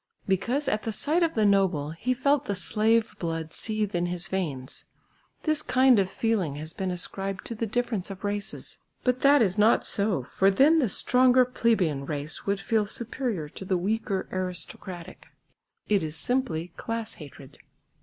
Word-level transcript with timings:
Because 0.27 0.67
at 0.67 0.81
the 0.81 0.91
sight 0.91 1.21
of 1.21 1.35
the 1.35 1.45
noble, 1.45 1.91
he 1.91 2.15
felt 2.15 2.45
the 2.45 2.55
slave 2.55 3.15
blood 3.19 3.53
seethe 3.53 3.93
in 3.93 4.07
his 4.07 4.27
veins. 4.27 4.85
This 5.43 5.61
kind 5.61 5.99
of 5.99 6.09
feeling 6.09 6.55
has 6.55 6.73
been 6.73 6.89
ascribed 6.89 7.45
to 7.45 7.53
the 7.53 7.67
difference 7.67 8.09
of 8.09 8.23
races. 8.23 8.79
But 9.03 9.21
that 9.21 9.43
is 9.43 9.59
not 9.59 9.85
so, 9.85 10.23
for 10.23 10.49
then 10.49 10.79
the 10.79 10.89
stronger 10.89 11.45
plebeian 11.45 12.07
race 12.07 12.47
would 12.47 12.59
feel 12.59 12.87
superior 12.87 13.47
to 13.49 13.63
the 13.63 13.77
weaker 13.77 14.27
aristocratic. 14.31 15.27
It 15.87 16.01
is 16.01 16.15
simply 16.15 16.69
class 16.77 17.13
hatred. 17.21 17.59